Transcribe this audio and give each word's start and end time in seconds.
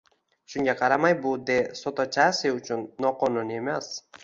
Shunga 0.53 0.73
qaramay, 0.79 1.13
bu 1.25 1.33
De 1.51 1.59
Sotochasi 1.81 2.55
uchun 2.57 2.85
noqonuniy 3.09 3.63
emas 3.63 3.95